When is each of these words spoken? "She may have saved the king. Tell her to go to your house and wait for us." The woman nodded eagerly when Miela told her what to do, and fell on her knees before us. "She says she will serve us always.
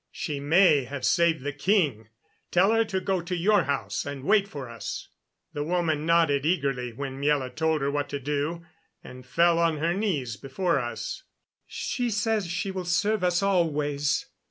"She 0.11 0.39
may 0.39 0.85
have 0.85 1.05
saved 1.05 1.43
the 1.43 1.53
king. 1.53 2.07
Tell 2.49 2.71
her 2.71 2.83
to 2.85 2.99
go 2.99 3.21
to 3.21 3.35
your 3.35 3.65
house 3.65 4.03
and 4.03 4.23
wait 4.23 4.47
for 4.47 4.67
us." 4.67 5.09
The 5.53 5.63
woman 5.63 6.07
nodded 6.07 6.43
eagerly 6.43 6.91
when 6.91 7.21
Miela 7.21 7.53
told 7.55 7.81
her 7.81 7.91
what 7.91 8.09
to 8.09 8.19
do, 8.19 8.65
and 9.03 9.23
fell 9.23 9.59
on 9.59 9.77
her 9.77 9.93
knees 9.93 10.37
before 10.37 10.79
us. 10.79 11.21
"She 11.67 12.09
says 12.09 12.47
she 12.47 12.71
will 12.71 12.83
serve 12.85 13.23
us 13.23 13.43
always. 13.43 14.25